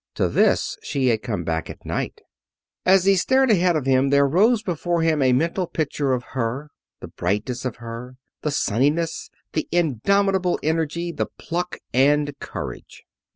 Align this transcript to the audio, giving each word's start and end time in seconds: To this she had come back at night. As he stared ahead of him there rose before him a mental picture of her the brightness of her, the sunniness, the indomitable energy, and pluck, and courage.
To 0.15 0.27
this 0.27 0.79
she 0.81 1.09
had 1.09 1.21
come 1.21 1.43
back 1.43 1.69
at 1.69 1.85
night. 1.85 2.21
As 2.87 3.05
he 3.05 3.15
stared 3.15 3.51
ahead 3.51 3.75
of 3.75 3.85
him 3.85 4.09
there 4.09 4.27
rose 4.27 4.63
before 4.63 5.03
him 5.03 5.21
a 5.21 5.31
mental 5.31 5.67
picture 5.67 6.11
of 6.13 6.23
her 6.33 6.71
the 7.01 7.07
brightness 7.09 7.65
of 7.65 7.75
her, 7.75 8.15
the 8.41 8.49
sunniness, 8.49 9.29
the 9.53 9.67
indomitable 9.71 10.57
energy, 10.63 11.09
and 11.15 11.27
pluck, 11.37 11.77
and 11.93 12.33
courage. 12.39 13.03